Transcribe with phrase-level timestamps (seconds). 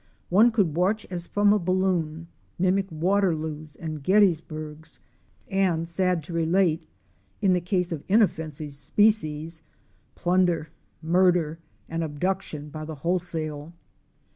[0.29, 4.97] One could watch as from a balloon, mimic Waterloos and Gettysburgs,
[5.47, 6.87] and sad to relate,
[7.39, 9.61] in the case of inoffensive species,
[10.15, 10.69] plunder,
[11.03, 13.73] murder, and abduction by the wholesale.